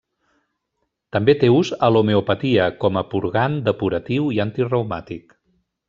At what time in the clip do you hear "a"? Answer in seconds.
1.87-1.89, 3.03-3.05